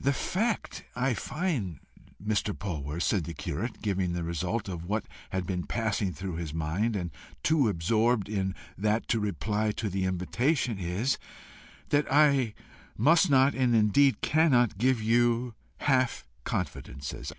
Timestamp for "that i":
11.90-12.54